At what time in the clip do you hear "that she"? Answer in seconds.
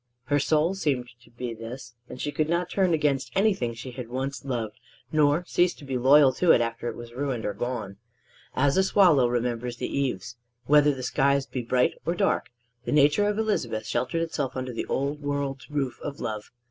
2.07-2.31